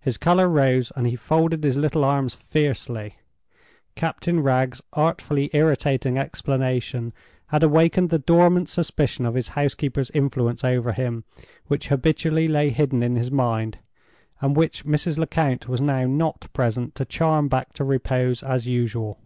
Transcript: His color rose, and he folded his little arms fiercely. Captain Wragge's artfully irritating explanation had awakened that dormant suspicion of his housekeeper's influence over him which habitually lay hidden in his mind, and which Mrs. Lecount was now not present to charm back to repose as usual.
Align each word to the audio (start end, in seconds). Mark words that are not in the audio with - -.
His 0.00 0.18
color 0.18 0.48
rose, 0.48 0.90
and 0.96 1.06
he 1.06 1.14
folded 1.14 1.62
his 1.62 1.76
little 1.76 2.02
arms 2.02 2.34
fiercely. 2.34 3.18
Captain 3.94 4.42
Wragge's 4.42 4.82
artfully 4.94 5.48
irritating 5.52 6.18
explanation 6.18 7.12
had 7.46 7.62
awakened 7.62 8.10
that 8.10 8.26
dormant 8.26 8.68
suspicion 8.68 9.24
of 9.24 9.36
his 9.36 9.50
housekeeper's 9.50 10.10
influence 10.10 10.64
over 10.64 10.92
him 10.92 11.22
which 11.68 11.86
habitually 11.86 12.48
lay 12.48 12.70
hidden 12.70 13.00
in 13.00 13.14
his 13.14 13.30
mind, 13.30 13.78
and 14.40 14.56
which 14.56 14.84
Mrs. 14.84 15.18
Lecount 15.18 15.68
was 15.68 15.80
now 15.80 16.04
not 16.04 16.48
present 16.52 16.96
to 16.96 17.04
charm 17.04 17.46
back 17.46 17.72
to 17.74 17.84
repose 17.84 18.42
as 18.42 18.66
usual. 18.66 19.20